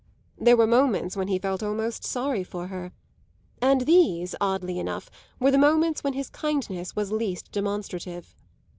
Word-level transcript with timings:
There 0.39 0.57
were 0.57 0.65
moments 0.65 1.15
when 1.15 1.27
he 1.27 1.37
felt 1.37 1.61
almost 1.61 2.03
sorry 2.03 2.43
for 2.43 2.69
her; 2.69 2.91
and 3.61 3.81
these, 3.81 4.33
oddly 4.41 4.79
enough, 4.79 5.11
were 5.39 5.51
the 5.51 5.59
moments 5.59 6.03
when 6.03 6.13
his 6.13 6.31
kindness 6.31 6.95
was 6.95 7.11
least 7.11 7.51
demonstrative. 7.51 8.33